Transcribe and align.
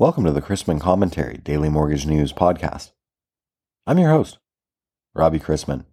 Welcome 0.00 0.24
to 0.24 0.32
the 0.32 0.40
Chrisman 0.40 0.80
Commentary 0.80 1.42
Daily 1.44 1.68
Mortgage 1.68 2.06
News 2.06 2.32
Podcast. 2.32 2.92
I'm 3.86 3.98
your 3.98 4.08
host, 4.08 4.38
Robbie 5.14 5.38
Chrisman. 5.38 5.84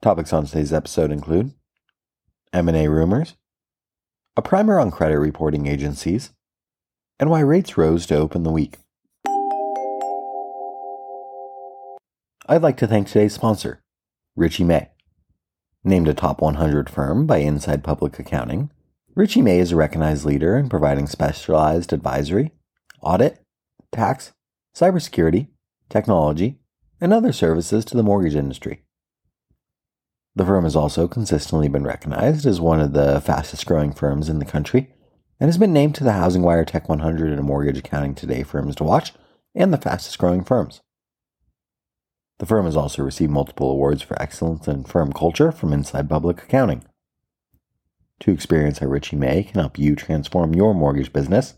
Topics 0.00 0.32
on 0.32 0.46
today's 0.46 0.72
episode 0.72 1.10
include 1.10 1.52
M&A 2.52 2.86
rumors, 2.86 3.34
a 4.36 4.42
primer 4.42 4.78
on 4.78 4.92
credit 4.92 5.18
reporting 5.18 5.66
agencies, 5.66 6.30
and 7.18 7.28
why 7.28 7.40
rates 7.40 7.76
rose 7.76 8.06
to 8.06 8.14
open 8.14 8.44
the 8.44 8.52
week. 8.52 8.76
I'd 12.46 12.62
like 12.62 12.76
to 12.76 12.86
thank 12.86 13.08
today's 13.08 13.34
sponsor, 13.34 13.82
Richey 14.36 14.62
May. 14.62 14.90
Named 15.82 16.06
a 16.06 16.14
top 16.14 16.40
100 16.40 16.88
firm 16.88 17.26
by 17.26 17.38
Inside 17.38 17.82
Public 17.82 18.20
Accounting, 18.20 18.70
Richey 19.16 19.42
May 19.42 19.58
is 19.58 19.72
a 19.72 19.76
recognized 19.76 20.24
leader 20.24 20.56
in 20.56 20.68
providing 20.68 21.08
specialized 21.08 21.92
advisory 21.92 22.52
audit, 23.02 23.40
tax, 23.92 24.32
cybersecurity, 24.74 25.48
technology, 25.88 26.58
and 27.00 27.12
other 27.12 27.32
services 27.32 27.84
to 27.84 27.96
the 27.96 28.02
mortgage 28.02 28.34
industry. 28.34 28.82
The 30.36 30.44
firm 30.44 30.64
has 30.64 30.76
also 30.76 31.08
consistently 31.08 31.68
been 31.68 31.84
recognized 31.84 32.46
as 32.46 32.60
one 32.60 32.80
of 32.80 32.92
the 32.92 33.20
fastest 33.20 33.66
growing 33.66 33.92
firms 33.92 34.28
in 34.28 34.38
the 34.38 34.44
country 34.44 34.94
and 35.40 35.48
has 35.48 35.58
been 35.58 35.72
named 35.72 35.94
to 35.96 36.04
the 36.04 36.12
Housing 36.12 36.42
Wire 36.42 36.64
Tech 36.64 36.88
100 36.88 37.32
and 37.32 37.42
Mortgage 37.42 37.78
Accounting 37.78 38.14
Today 38.14 38.42
firms 38.42 38.76
to 38.76 38.84
watch 38.84 39.12
and 39.54 39.72
the 39.72 39.78
fastest 39.78 40.18
growing 40.18 40.44
firms. 40.44 40.80
The 42.38 42.46
firm 42.46 42.64
has 42.64 42.76
also 42.76 43.02
received 43.02 43.32
multiple 43.32 43.70
awards 43.70 44.02
for 44.02 44.20
excellence 44.22 44.68
in 44.68 44.84
firm 44.84 45.12
culture 45.12 45.50
from 45.50 45.72
Inside 45.72 46.08
Public 46.08 46.42
Accounting. 46.42 46.84
To 48.20 48.30
experience 48.30 48.78
how 48.78 48.86
Richey 48.86 49.16
May 49.16 49.42
can 49.42 49.60
help 49.60 49.78
you 49.78 49.96
transform 49.96 50.54
your 50.54 50.74
mortgage 50.74 51.12
business, 51.12 51.54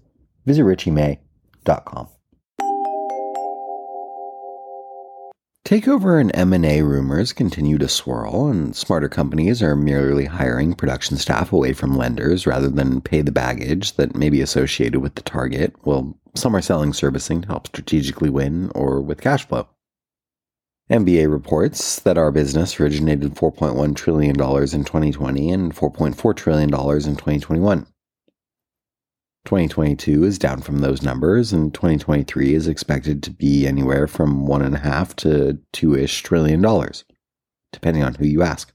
visit 0.47 0.63
richeymay.com 0.63 1.32
takeover 5.73 6.21
and 6.21 6.31
M&A 6.35 6.83
rumors 6.83 7.33
continue 7.33 7.79
to 7.79 7.89
swirl, 7.89 8.49
and 8.49 8.77
smarter 8.77 9.09
companies 9.09 9.63
are 9.63 9.75
merely 9.75 10.27
hiring 10.27 10.75
production 10.75 11.17
staff 11.17 11.51
away 11.51 11.73
from 11.73 11.97
lenders 11.97 12.47
rather 12.47 12.69
than 12.69 13.01
pay 13.01 13.23
the 13.23 13.33
baggage 13.33 13.95
that 13.95 14.15
may 14.15 14.29
be 14.29 14.43
associated 14.43 15.01
with 15.01 15.15
the 15.15 15.23
target, 15.23 15.75
while 15.81 16.15
some 16.35 16.55
are 16.55 16.61
selling 16.61 16.93
servicing 16.93 17.41
to 17.41 17.49
help 17.49 17.69
strategically 17.69 18.29
win 18.29 18.71
or 18.75 19.01
with 19.01 19.23
cash 19.23 19.49
flow. 19.49 19.67
MBA 20.91 21.33
reports 21.33 22.01
that 22.01 22.19
our 22.19 22.31
business 22.31 22.79
originated 22.79 23.35
$4.1 23.35 23.97
trillion 23.97 24.33
in 24.33 24.37
2020 24.37 25.51
and 25.51 25.75
$4.4 25.75 26.37
trillion 26.37 26.69
in 26.69 27.17
2021. 27.17 27.87
2022 29.45 30.25
is 30.25 30.39
down 30.39 30.61
from 30.61 30.79
those 30.79 31.03
numbers, 31.03 31.53
and 31.53 31.75
2023 31.75 32.55
is 32.55 32.69
expected 32.69 33.23
to 33.23 33.31
be 33.31 33.67
anywhere 33.67 34.07
from 34.07 34.47
one 34.47 34.63
and 34.63 34.75
a 34.75 34.79
half 34.79 35.17
to 35.17 35.59
two 35.73 35.97
ish 35.97 36.23
trillion 36.23 36.63
dollars, 36.63 37.05
depending 37.73 38.05
on 38.05 38.15
who 38.15 38.27
you 38.27 38.43
ask. 38.43 38.73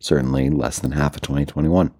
Certainly 0.00 0.50
less 0.50 0.78
than 0.78 0.92
half 0.92 1.16
of 1.16 1.22
2021. 1.22 1.90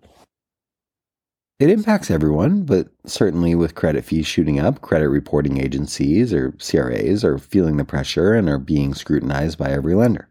It 1.59 1.71
impacts 1.71 2.11
everyone, 2.11 2.65
but 2.65 2.89
certainly 3.07 3.55
with 3.55 3.75
credit 3.75 4.05
fees 4.05 4.27
shooting 4.27 4.61
up, 4.61 4.83
credit 4.83 5.09
reporting 5.09 5.57
agencies 5.57 6.35
or 6.35 6.53
CRAs 6.53 7.25
are 7.25 7.39
feeling 7.39 7.79
the 7.79 7.85
pressure 7.85 8.35
and 8.35 8.47
are 8.51 8.59
being 8.59 8.93
scrutinized 8.93 9.57
by 9.57 9.71
every 9.71 9.95
lender. 9.95 10.29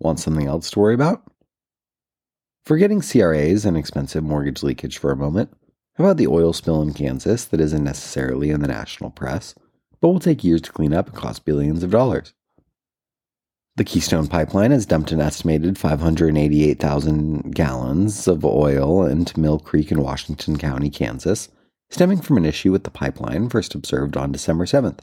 Want 0.00 0.18
something 0.18 0.48
else 0.48 0.72
to 0.72 0.80
worry 0.80 0.94
about? 0.94 1.29
Forgetting 2.64 3.00
CRAs 3.00 3.64
and 3.64 3.76
expensive 3.76 4.22
mortgage 4.22 4.62
leakage 4.62 4.98
for 4.98 5.10
a 5.10 5.16
moment, 5.16 5.52
how 5.94 6.04
about 6.04 6.18
the 6.18 6.26
oil 6.26 6.52
spill 6.52 6.82
in 6.82 6.92
Kansas 6.92 7.44
that 7.46 7.60
isn't 7.60 7.84
necessarily 7.84 8.50
in 8.50 8.60
the 8.60 8.68
national 8.68 9.10
press, 9.10 9.54
but 10.00 10.08
will 10.08 10.20
take 10.20 10.44
years 10.44 10.60
to 10.62 10.72
clean 10.72 10.94
up 10.94 11.08
and 11.08 11.16
cost 11.16 11.44
billions 11.44 11.82
of 11.82 11.90
dollars? 11.90 12.32
The 13.76 13.84
Keystone 13.84 14.26
Pipeline 14.26 14.72
has 14.72 14.84
dumped 14.84 15.10
an 15.10 15.20
estimated 15.20 15.78
588,000 15.78 17.54
gallons 17.54 18.28
of 18.28 18.44
oil 18.44 19.06
into 19.06 19.40
Mill 19.40 19.58
Creek 19.58 19.90
in 19.90 20.02
Washington 20.02 20.58
County, 20.58 20.90
Kansas, 20.90 21.48
stemming 21.88 22.20
from 22.20 22.36
an 22.36 22.44
issue 22.44 22.72
with 22.72 22.84
the 22.84 22.90
pipeline 22.90 23.48
first 23.48 23.74
observed 23.74 24.16
on 24.16 24.32
December 24.32 24.66
7th. 24.66 25.00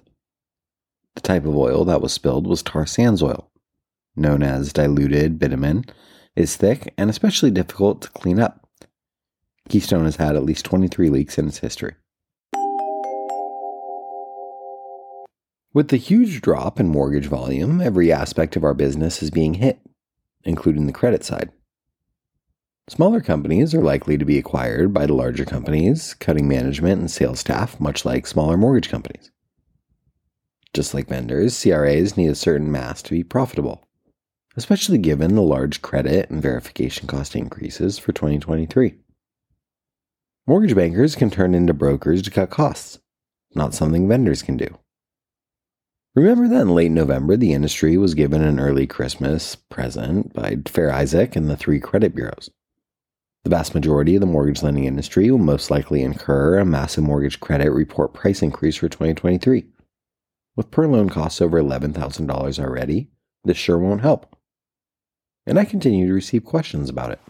The 1.16 1.22
type 1.22 1.46
of 1.46 1.56
oil 1.56 1.86
that 1.86 2.02
was 2.02 2.14
spilled 2.14 2.46
was 2.46 2.62
tar 2.62 2.86
sands 2.86 3.24
oil, 3.24 3.50
known 4.16 4.44
as 4.44 4.74
diluted 4.74 5.40
bitumen, 5.40 5.86
is 6.38 6.56
thick 6.56 6.94
and 6.98 7.10
especially 7.10 7.52
difficult 7.52 8.04
to 8.04 8.10
clean 8.10 8.40
up. 8.40 8.70
Keystone 9.70 10.06
has 10.06 10.18
had 10.18 10.36
at 10.36 10.44
least 10.44 10.66
23 10.66 11.10
leaks 11.10 11.38
in 11.38 11.48
its 11.48 11.58
history. 11.60 11.96
With 15.74 15.90
the 15.90 15.98
huge 15.98 16.42
drop 16.42 16.80
in 16.80 16.88
mortgage 16.88 17.28
volume, 17.28 17.82
every 17.82 18.12
aspect 18.12 18.56
of 18.56 18.64
our 18.64 18.74
business 18.74 19.22
is 19.22 19.30
being 19.30 19.56
hit, 19.56 19.80
including 20.44 20.88
the 20.88 20.94
credit 20.94 21.24
side. 21.24 21.52
Smaller 22.88 23.20
companies 23.20 23.76
are 23.76 23.84
likely 23.84 24.18
to 24.18 24.24
be 24.24 24.38
acquired 24.38 24.94
by 24.94 25.06
the 25.06 25.14
larger 25.14 25.44
companies, 25.44 26.14
cutting 26.14 26.48
management 26.48 27.02
and 27.02 27.12
sales 27.12 27.40
staff, 27.40 27.80
much 27.82 28.06
like 28.06 28.26
smaller 28.26 28.56
mortgage 28.58 28.90
companies. 28.90 29.30
Just 30.74 30.94
like 30.94 31.08
vendors, 31.08 31.62
CRAs 31.62 32.16
need 32.16 32.30
a 32.30 32.36
certain 32.36 32.72
mass 32.72 33.02
to 33.04 33.12
be 33.12 33.24
profitable, 33.24 33.87
especially 34.58 34.98
given 34.98 35.36
the 35.36 35.42
large 35.42 35.84
credit 35.84 36.30
and 36.32 36.42
verification 36.42 37.08
cost 37.08 37.36
increases 37.36 38.00
for 38.00 38.12
2023. 38.12 38.96
Mortgage 40.48 40.76
bankers 40.76 41.16
can 41.16 41.30
turn 41.30 41.54
into 41.54 41.74
brokers 41.74 42.24
to 42.24 42.32
cut 42.32 42.50
costs, 42.50 43.00
not 43.54 43.76
something 43.76 44.08
vendors 44.08 44.42
can 44.42 44.58
do. 44.58 44.80
Remember 46.16 46.48
that 46.48 46.62
in 46.62 46.74
late 46.74 46.92
November, 46.92 47.38
the 47.38 47.54
industry 47.54 47.96
was 47.98 48.16
given 48.16 48.42
an 48.42 48.60
early 48.60 48.88
Christmas 48.88 49.56
present 49.56 50.34
by 50.34 50.58
Fair 50.66 50.92
Isaac 50.92 51.36
and 51.36 51.48
the 51.48 51.56
three 51.56 51.80
credit 51.80 52.16
bureaus. 52.16 52.50
The 53.44 53.52
vast 53.52 53.76
majority 53.76 54.16
of 54.16 54.22
the 54.22 54.26
mortgage 54.26 54.64
lending 54.64 54.86
industry 54.86 55.30
will 55.30 55.38
most 55.38 55.70
likely 55.70 56.02
incur 56.02 56.58
a 56.58 56.66
massive 56.66 57.04
mortgage 57.04 57.40
credit 57.40 57.72
report 57.72 58.16
price 58.16 58.42
increase 58.42 58.78
for 58.78 58.90
2023. 58.90 59.68
With 60.56 60.72
per 60.72 60.88
loan 60.88 61.10
costs 61.10 61.40
over 61.40 61.62
$11,000 61.62 62.60
already, 62.60 63.10
this 63.44 63.58
sure 63.58 63.78
won't 63.78 64.02
help. 64.02 64.37
And 65.48 65.58
I 65.58 65.64
continue 65.64 66.08
to 66.08 66.14
receive 66.14 66.44
questions 66.44 66.90
about 66.90 67.12
it. 67.12 67.22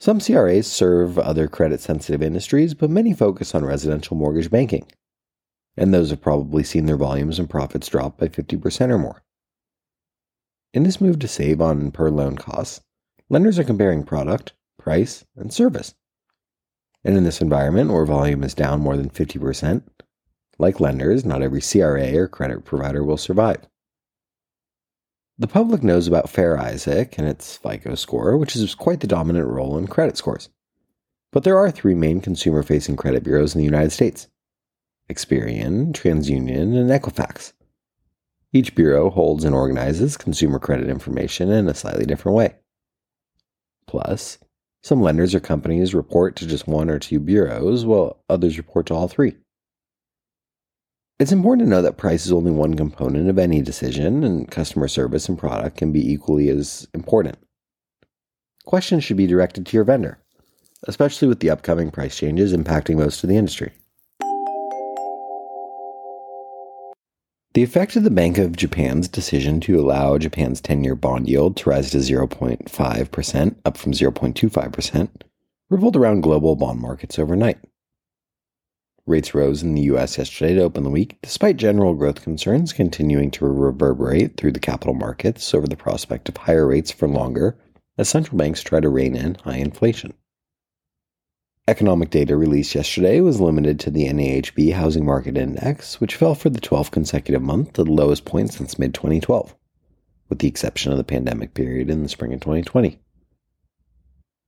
Some 0.00 0.18
CRAs 0.18 0.66
serve 0.66 1.18
other 1.18 1.46
credit 1.46 1.80
sensitive 1.80 2.22
industries, 2.22 2.72
but 2.72 2.88
many 2.88 3.12
focus 3.12 3.54
on 3.54 3.66
residential 3.66 4.16
mortgage 4.16 4.50
banking. 4.50 4.86
And 5.76 5.92
those 5.92 6.08
have 6.08 6.22
probably 6.22 6.64
seen 6.64 6.86
their 6.86 6.96
volumes 6.96 7.38
and 7.38 7.50
profits 7.50 7.88
drop 7.88 8.16
by 8.16 8.28
50% 8.28 8.90
or 8.90 8.98
more. 8.98 9.22
In 10.72 10.84
this 10.84 11.02
move 11.02 11.18
to 11.18 11.28
save 11.28 11.60
on 11.60 11.90
per 11.90 12.08
loan 12.08 12.36
costs, 12.36 12.80
lenders 13.28 13.58
are 13.58 13.64
comparing 13.64 14.02
product, 14.02 14.54
price, 14.78 15.24
and 15.36 15.52
service. 15.52 15.94
And 17.04 17.14
in 17.14 17.24
this 17.24 17.42
environment 17.42 17.92
where 17.92 18.06
volume 18.06 18.42
is 18.42 18.54
down 18.54 18.80
more 18.80 18.96
than 18.96 19.10
50%, 19.10 19.82
like 20.58 20.80
lenders, 20.80 21.26
not 21.26 21.42
every 21.42 21.60
CRA 21.60 22.16
or 22.16 22.26
credit 22.26 22.64
provider 22.64 23.04
will 23.04 23.18
survive. 23.18 23.68
The 25.36 25.48
public 25.48 25.82
knows 25.82 26.06
about 26.06 26.30
Fair 26.30 26.56
Isaac 26.58 27.18
and 27.18 27.26
its 27.26 27.56
FICO 27.56 27.96
score, 27.96 28.36
which 28.36 28.54
is 28.54 28.74
quite 28.76 29.00
the 29.00 29.08
dominant 29.08 29.48
role 29.48 29.76
in 29.76 29.88
credit 29.88 30.16
scores. 30.16 30.48
But 31.32 31.42
there 31.42 31.58
are 31.58 31.72
three 31.72 31.96
main 31.96 32.20
consumer 32.20 32.62
facing 32.62 32.94
credit 32.94 33.24
bureaus 33.24 33.52
in 33.52 33.58
the 33.58 33.64
United 33.64 33.90
States 33.90 34.28
Experian, 35.10 35.92
TransUnion, 35.92 36.76
and 36.76 36.88
Equifax. 36.88 37.52
Each 38.52 38.76
bureau 38.76 39.10
holds 39.10 39.42
and 39.42 39.56
organizes 39.56 40.16
consumer 40.16 40.60
credit 40.60 40.88
information 40.88 41.50
in 41.50 41.68
a 41.68 41.74
slightly 41.74 42.06
different 42.06 42.36
way. 42.36 42.54
Plus, 43.88 44.38
some 44.84 45.02
lenders 45.02 45.34
or 45.34 45.40
companies 45.40 45.94
report 45.94 46.36
to 46.36 46.46
just 46.46 46.68
one 46.68 46.88
or 46.88 47.00
two 47.00 47.18
bureaus, 47.18 47.84
while 47.84 48.22
others 48.28 48.56
report 48.56 48.86
to 48.86 48.94
all 48.94 49.08
three. 49.08 49.34
It's 51.20 51.30
important 51.30 51.66
to 51.66 51.70
know 51.70 51.80
that 51.82 51.96
price 51.96 52.26
is 52.26 52.32
only 52.32 52.50
one 52.50 52.74
component 52.74 53.30
of 53.30 53.38
any 53.38 53.62
decision, 53.62 54.24
and 54.24 54.50
customer 54.50 54.88
service 54.88 55.28
and 55.28 55.38
product 55.38 55.76
can 55.76 55.92
be 55.92 56.12
equally 56.12 56.48
as 56.48 56.88
important. 56.92 57.38
Questions 58.64 59.04
should 59.04 59.16
be 59.16 59.28
directed 59.28 59.64
to 59.66 59.76
your 59.76 59.84
vendor, 59.84 60.18
especially 60.88 61.28
with 61.28 61.38
the 61.38 61.50
upcoming 61.50 61.92
price 61.92 62.16
changes 62.16 62.52
impacting 62.52 62.96
most 62.96 63.22
of 63.22 63.28
the 63.28 63.36
industry. 63.36 63.70
The 67.52 67.62
effect 67.62 67.94
of 67.94 68.02
the 68.02 68.10
Bank 68.10 68.36
of 68.36 68.56
Japan's 68.56 69.06
decision 69.06 69.60
to 69.60 69.78
allow 69.78 70.18
Japan's 70.18 70.60
10 70.60 70.82
year 70.82 70.96
bond 70.96 71.28
yield 71.28 71.56
to 71.58 71.70
rise 71.70 71.90
to 71.92 71.98
0.5%, 71.98 73.56
up 73.64 73.76
from 73.76 73.92
0.25%, 73.92 75.08
revolved 75.70 75.94
around 75.94 76.22
global 76.22 76.56
bond 76.56 76.80
markets 76.80 77.20
overnight. 77.20 77.58
Rates 79.06 79.34
rose 79.34 79.62
in 79.62 79.74
the 79.74 79.82
U.S. 79.82 80.16
yesterday 80.16 80.54
to 80.54 80.62
open 80.62 80.82
the 80.82 80.88
week, 80.88 81.18
despite 81.20 81.58
general 81.58 81.92
growth 81.92 82.22
concerns 82.22 82.72
continuing 82.72 83.30
to 83.32 83.44
reverberate 83.44 84.38
through 84.38 84.52
the 84.52 84.60
capital 84.60 84.94
markets 84.94 85.52
over 85.52 85.66
the 85.66 85.76
prospect 85.76 86.30
of 86.30 86.38
higher 86.38 86.66
rates 86.66 86.90
for 86.90 87.06
longer 87.06 87.58
as 87.98 88.08
central 88.08 88.38
banks 88.38 88.62
try 88.62 88.80
to 88.80 88.88
rein 88.88 89.14
in 89.14 89.34
high 89.44 89.58
inflation. 89.58 90.14
Economic 91.68 92.08
data 92.08 92.34
released 92.34 92.74
yesterday 92.74 93.20
was 93.20 93.42
limited 93.42 93.78
to 93.78 93.90
the 93.90 94.06
NAHB 94.06 94.72
Housing 94.72 95.04
Market 95.04 95.36
Index, 95.36 96.00
which 96.00 96.14
fell 96.14 96.34
for 96.34 96.48
the 96.48 96.60
12th 96.60 96.90
consecutive 96.90 97.42
month 97.42 97.74
to 97.74 97.84
the 97.84 97.92
lowest 97.92 98.24
point 98.24 98.54
since 98.54 98.78
mid 98.78 98.94
2012, 98.94 99.54
with 100.30 100.38
the 100.38 100.48
exception 100.48 100.92
of 100.92 100.98
the 100.98 101.04
pandemic 101.04 101.52
period 101.52 101.90
in 101.90 102.02
the 102.02 102.08
spring 102.08 102.32
of 102.32 102.40
2020. 102.40 102.98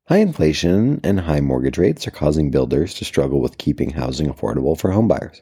High 0.08 0.18
inflation 0.18 1.00
and 1.02 1.18
high 1.18 1.40
mortgage 1.40 1.78
rates 1.78 2.06
are 2.06 2.12
causing 2.12 2.52
builders 2.52 2.94
to 2.94 3.04
struggle 3.04 3.40
with 3.40 3.58
keeping 3.58 3.90
housing 3.90 4.28
affordable 4.28 4.78
for 4.78 4.90
homebuyers. 4.90 5.40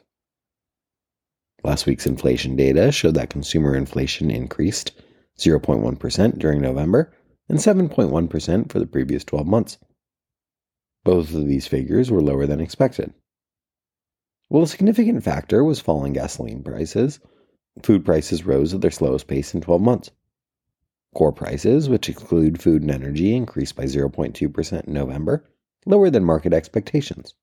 Last 1.63 1.85
week's 1.85 2.07
inflation 2.07 2.55
data 2.55 2.91
showed 2.91 3.13
that 3.13 3.29
consumer 3.29 3.75
inflation 3.75 4.31
increased 4.31 4.91
0.1% 5.37 6.39
during 6.39 6.61
November 6.61 7.13
and 7.47 7.59
7.1% 7.59 8.71
for 8.71 8.79
the 8.79 8.87
previous 8.87 9.23
12 9.23 9.45
months. 9.45 9.77
Both 11.03 11.35
of 11.35 11.45
these 11.45 11.67
figures 11.67 12.09
were 12.09 12.21
lower 12.21 12.47
than 12.47 12.59
expected. 12.59 13.13
While 14.47 14.63
a 14.63 14.67
significant 14.67 15.23
factor 15.23 15.63
was 15.63 15.79
falling 15.79 16.13
gasoline 16.13 16.63
prices, 16.63 17.19
food 17.83 18.03
prices 18.03 18.47
rose 18.47 18.73
at 18.73 18.81
their 18.81 18.89
slowest 18.89 19.27
pace 19.27 19.53
in 19.53 19.61
12 19.61 19.79
months. 19.79 20.09
Core 21.15 21.31
prices, 21.31 21.89
which 21.89 22.09
exclude 22.09 22.61
food 22.61 22.83
and 22.83 22.91
energy, 22.91 23.35
increased 23.35 23.75
by 23.75 23.85
0.2% 23.85 24.83
in 24.85 24.93
November, 24.93 25.43
lower 25.87 26.09
than 26.11 26.23
market 26.23 26.53
expectations. 26.53 27.33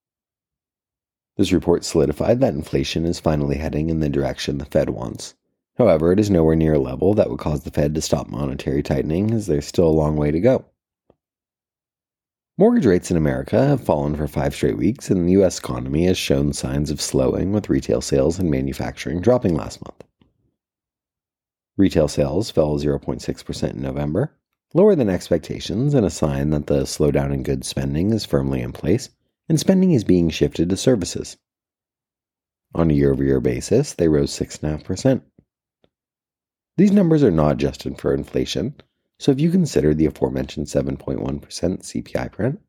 This 1.39 1.53
report 1.53 1.83
solidified 1.83 2.41
that 2.41 2.53
inflation 2.53 3.07
is 3.07 3.19
finally 3.19 3.57
heading 3.57 3.89
in 3.89 4.01
the 4.01 4.11
direction 4.11 4.59
the 4.59 4.67
Fed 4.67 4.91
wants. 4.91 5.35
However, 5.79 6.13
it 6.13 6.21
is 6.21 6.29
nowhere 6.29 6.55
near 6.55 6.75
a 6.75 6.79
level 6.79 7.15
that 7.15 7.31
would 7.31 7.39
cause 7.39 7.63
the 7.63 7.71
Fed 7.71 7.95
to 7.95 8.03
stop 8.03 8.29
monetary 8.29 8.83
tightening, 8.83 9.33
as 9.33 9.47
there's 9.47 9.67
still 9.67 9.89
a 9.89 9.91
long 9.91 10.17
way 10.17 10.31
to 10.31 10.39
go. 10.39 10.67
Mortgage 12.59 12.85
rates 12.85 13.11
in 13.11 13.17
America 13.17 13.67
have 13.67 13.83
fallen 13.83 14.15
for 14.15 14.29
five 14.29 14.55
straight 14.55 14.77
weeks, 14.77 15.11
and 15.11 15.27
the 15.27 15.33
U.S. 15.33 15.59
economy 15.59 16.05
has 16.05 16.19
shown 16.19 16.53
signs 16.53 16.91
of 16.91 17.01
slowing, 17.01 17.53
with 17.53 17.71
retail 17.71 18.03
sales 18.03 18.39
and 18.39 18.51
manufacturing 18.51 19.23
dropping 19.23 19.55
last 19.55 19.83
month. 19.83 20.05
Retail 21.82 22.06
sales 22.06 22.49
fell 22.49 22.79
0.6% 22.79 23.70
in 23.75 23.82
November, 23.82 24.32
lower 24.73 24.94
than 24.94 25.08
expectations, 25.08 25.94
and 25.94 26.06
a 26.06 26.11
sign 26.11 26.50
that 26.50 26.69
the 26.69 26.82
slowdown 26.82 27.34
in 27.34 27.43
goods 27.43 27.67
spending 27.67 28.12
is 28.12 28.25
firmly 28.25 28.61
in 28.61 28.70
place 28.70 29.08
and 29.49 29.58
spending 29.58 29.90
is 29.90 30.05
being 30.05 30.31
shifted 30.31 30.70
to 30.70 30.76
services. 30.76 31.38
On 32.73 32.88
a 32.88 32.94
year 32.94 33.11
over 33.11 33.25
year 33.25 33.40
basis, 33.40 33.94
they 33.94 34.06
rose 34.06 34.31
6.5%. 34.31 35.23
These 36.76 36.93
numbers 36.93 37.25
are 37.25 37.32
not 37.32 37.55
adjusted 37.55 37.99
for 37.99 38.14
inflation, 38.14 38.76
so 39.19 39.32
if 39.32 39.40
you 39.40 39.50
consider 39.50 39.93
the 39.93 40.06
aforementioned 40.06 40.69
7.1% 40.69 41.40
CPI 41.40 42.31
print, 42.31 42.61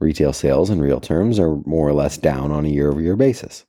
retail 0.00 0.34
sales 0.34 0.68
in 0.68 0.82
real 0.82 1.00
terms 1.00 1.38
are 1.38 1.56
more 1.64 1.88
or 1.88 1.94
less 1.94 2.18
down 2.18 2.50
on 2.50 2.66
a 2.66 2.68
year 2.68 2.90
over 2.90 3.00
year 3.00 3.16
basis. 3.16 3.64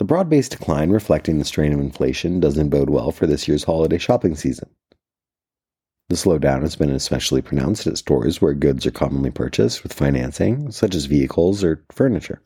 The 0.00 0.06
broad 0.06 0.30
based 0.30 0.52
decline 0.52 0.88
reflecting 0.88 1.38
the 1.38 1.44
strain 1.44 1.74
of 1.74 1.78
inflation 1.78 2.40
doesn't 2.40 2.70
bode 2.70 2.88
well 2.88 3.12
for 3.12 3.26
this 3.26 3.46
year's 3.46 3.64
holiday 3.64 3.98
shopping 3.98 4.34
season. 4.34 4.70
The 6.08 6.16
slowdown 6.16 6.62
has 6.62 6.74
been 6.74 6.88
especially 6.88 7.42
pronounced 7.42 7.86
at 7.86 7.98
stores 7.98 8.40
where 8.40 8.54
goods 8.54 8.86
are 8.86 8.92
commonly 8.92 9.30
purchased 9.30 9.82
with 9.82 9.92
financing, 9.92 10.70
such 10.70 10.94
as 10.94 11.04
vehicles 11.04 11.62
or 11.62 11.84
furniture. 11.92 12.40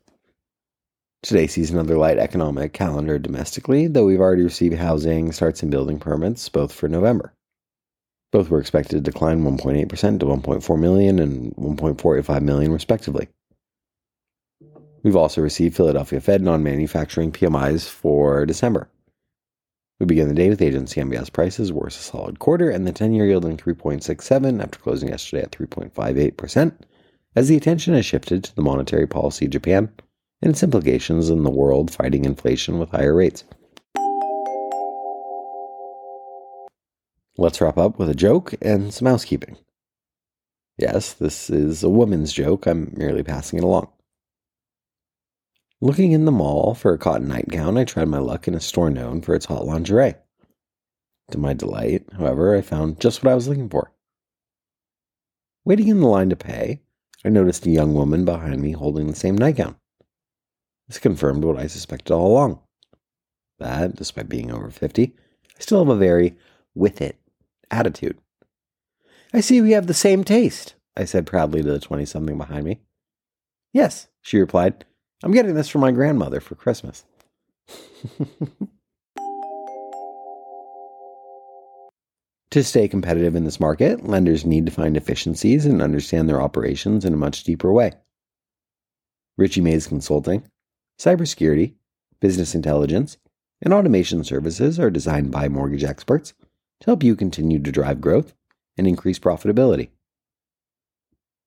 Today 1.22 1.46
sees 1.46 1.70
another 1.70 1.96
light 1.96 2.18
economic 2.18 2.72
calendar 2.72 3.20
domestically, 3.20 3.86
though 3.86 4.06
we've 4.06 4.18
already 4.18 4.42
received 4.42 4.74
housing 4.74 5.30
starts 5.30 5.62
and 5.62 5.70
building 5.70 6.00
permits 6.00 6.48
both 6.48 6.72
for 6.72 6.88
November. 6.88 7.34
Both 8.32 8.50
were 8.50 8.58
expected 8.58 8.96
to 8.96 9.12
decline 9.12 9.44
1.8% 9.44 10.18
to 10.18 10.26
1.4 10.26 10.80
million 10.80 11.20
and 11.20 11.54
1.485 11.54 12.42
million, 12.42 12.72
respectively. 12.72 13.28
We've 15.04 15.14
also 15.14 15.42
received 15.42 15.76
Philadelphia 15.76 16.18
Fed 16.18 16.40
non 16.40 16.62
manufacturing 16.62 17.30
PMIs 17.30 17.86
for 17.88 18.46
December. 18.46 18.88
We 20.00 20.06
begin 20.06 20.28
the 20.28 20.34
day 20.34 20.48
with 20.48 20.62
agency 20.62 21.00
MBS 21.00 21.30
prices 21.30 21.72
worse 21.72 21.98
a 21.98 22.02
solid 22.02 22.38
quarter 22.38 22.70
and 22.70 22.86
the 22.86 22.92
10 22.92 23.12
year 23.12 23.26
yielding 23.26 23.58
3.67 23.58 24.62
after 24.62 24.78
closing 24.78 25.10
yesterday 25.10 25.42
at 25.42 25.52
3.58%, 25.52 26.72
as 27.36 27.48
the 27.48 27.56
attention 27.56 27.92
has 27.92 28.06
shifted 28.06 28.42
to 28.44 28.56
the 28.56 28.62
monetary 28.62 29.06
policy 29.06 29.44
of 29.44 29.52
Japan 29.52 29.92
and 30.40 30.52
its 30.52 30.62
implications 30.62 31.28
in 31.28 31.42
the 31.42 31.50
world 31.50 31.90
fighting 31.90 32.24
inflation 32.24 32.78
with 32.78 32.90
higher 32.90 33.14
rates. 33.14 33.44
Let's 37.36 37.60
wrap 37.60 37.76
up 37.76 37.98
with 37.98 38.08
a 38.08 38.14
joke 38.14 38.54
and 38.62 38.92
some 38.92 39.06
housekeeping. 39.06 39.58
Yes, 40.78 41.12
this 41.12 41.50
is 41.50 41.82
a 41.82 41.90
woman's 41.90 42.32
joke. 42.32 42.66
I'm 42.66 42.92
merely 42.96 43.22
passing 43.22 43.58
it 43.58 43.64
along. 43.64 43.88
Looking 45.80 46.12
in 46.12 46.24
the 46.24 46.32
mall 46.32 46.74
for 46.74 46.92
a 46.92 46.98
cotton 46.98 47.28
nightgown, 47.28 47.76
I 47.76 47.84
tried 47.84 48.08
my 48.08 48.18
luck 48.18 48.48
in 48.48 48.54
a 48.54 48.60
store 48.60 48.90
known 48.90 49.20
for 49.20 49.34
its 49.34 49.46
hot 49.46 49.66
lingerie. 49.66 50.14
To 51.30 51.38
my 51.38 51.52
delight, 51.52 52.06
however, 52.16 52.54
I 52.54 52.60
found 52.60 53.00
just 53.00 53.22
what 53.22 53.30
I 53.30 53.34
was 53.34 53.48
looking 53.48 53.68
for. 53.68 53.92
Waiting 55.64 55.88
in 55.88 56.00
the 56.00 56.06
line 56.06 56.30
to 56.30 56.36
pay, 56.36 56.80
I 57.24 57.28
noticed 57.28 57.66
a 57.66 57.70
young 57.70 57.94
woman 57.94 58.24
behind 58.24 58.60
me 58.60 58.72
holding 58.72 59.06
the 59.06 59.16
same 59.16 59.36
nightgown. 59.36 59.76
This 60.88 60.98
confirmed 60.98 61.44
what 61.44 61.58
I 61.58 61.66
suspected 61.66 62.12
all 62.12 62.26
along. 62.26 62.60
That, 63.58 63.96
despite 63.96 64.28
being 64.28 64.50
over 64.50 64.70
50, 64.70 65.14
I 65.56 65.60
still 65.60 65.78
have 65.78 65.94
a 65.94 65.98
very 65.98 66.36
with 66.74 67.00
it 67.00 67.18
attitude. 67.70 68.18
I 69.32 69.40
see 69.40 69.60
we 69.60 69.72
have 69.72 69.86
the 69.86 69.94
same 69.94 70.22
taste, 70.22 70.74
I 70.96 71.04
said 71.04 71.26
proudly 71.26 71.62
to 71.62 71.72
the 71.72 71.80
20 71.80 72.04
something 72.04 72.38
behind 72.38 72.64
me. 72.64 72.80
Yes, 73.72 74.08
she 74.20 74.38
replied. 74.38 74.84
I'm 75.24 75.32
getting 75.32 75.54
this 75.54 75.70
for 75.70 75.78
my 75.78 75.90
grandmother 75.90 76.38
for 76.38 76.54
Christmas. 76.54 77.06
to 82.50 82.62
stay 82.62 82.86
competitive 82.88 83.34
in 83.34 83.44
this 83.44 83.58
market, 83.58 84.06
lenders 84.06 84.44
need 84.44 84.66
to 84.66 84.72
find 84.72 84.98
efficiencies 84.98 85.64
and 85.64 85.80
understand 85.80 86.28
their 86.28 86.42
operations 86.42 87.06
in 87.06 87.14
a 87.14 87.16
much 87.16 87.42
deeper 87.42 87.72
way. 87.72 87.92
Richey 89.38 89.62
Mays 89.62 89.86
Consulting, 89.86 90.42
cybersecurity, 91.00 91.72
business 92.20 92.54
intelligence, 92.54 93.16
and 93.62 93.72
automation 93.72 94.24
services 94.24 94.78
are 94.78 94.90
designed 94.90 95.30
by 95.30 95.48
mortgage 95.48 95.84
experts 95.84 96.34
to 96.80 96.86
help 96.86 97.02
you 97.02 97.16
continue 97.16 97.58
to 97.62 97.72
drive 97.72 98.02
growth 98.02 98.34
and 98.76 98.86
increase 98.86 99.18
profitability. 99.18 99.88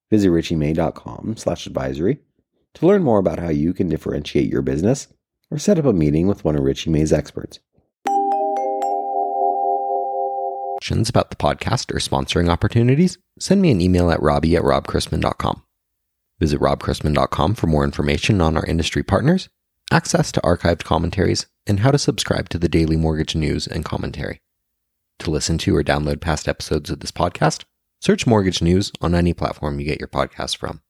Visit 0.10 0.30
richeymay.com 0.30 1.38
slash 1.38 1.68
advisory 1.68 2.22
to 2.76 2.86
learn 2.88 3.04
more 3.04 3.20
about 3.20 3.40
how 3.40 3.50
you 3.50 3.74
can 3.74 3.90
differentiate 3.90 4.50
your 4.50 4.62
business 4.62 5.08
or 5.50 5.58
set 5.58 5.80
up 5.80 5.86
a 5.86 5.94
meeting 5.94 6.28
with 6.28 6.44
one 6.44 6.56
of 6.56 6.64
Richey 6.64 6.90
May's 6.90 7.14
experts. 7.14 7.60
Questions 10.78 11.10
about 11.10 11.32
the 11.32 11.36
podcast 11.36 11.92
or 11.92 12.00
sponsoring 12.00 12.50
opportunities? 12.50 13.18
Send 13.40 13.62
me 13.62 13.72
an 13.72 13.82
email 13.82 14.12
at 14.12 14.22
robbie 14.22 14.56
at 14.56 14.64
robchrisman.com. 14.64 15.64
Visit 16.40 16.60
robchrisman.com 16.60 17.56
for 17.56 17.68
more 17.68 17.84
information 17.84 18.42
on 18.42 18.56
our 18.56 18.66
industry 18.66 19.02
partners, 19.04 19.50
access 19.92 20.32
to 20.32 20.42
archived 20.42 20.84
commentaries, 20.84 21.48
and 21.66 21.80
how 21.80 21.92
to 21.92 21.98
subscribe 21.98 22.48
to 22.50 22.60
the 22.60 22.70
daily 22.70 22.96
mortgage 22.96 23.36
news 23.36 23.68
and 23.68 23.84
commentary. 23.84 24.40
To 25.20 25.32
listen 25.32 25.58
to 25.60 25.76
or 25.76 25.84
download 25.84 26.22
past 26.22 26.48
episodes 26.48 26.92
of 26.92 27.00
this 27.00 27.12
podcast, 27.12 27.64
search 28.00 28.28
Mortgage 28.28 28.62
News 28.62 28.92
on 29.02 29.16
any 29.16 29.34
platform 29.34 29.80
you 29.80 29.86
get 29.86 30.00
your 30.00 30.08
podcast 30.08 30.58
from. 30.58 30.82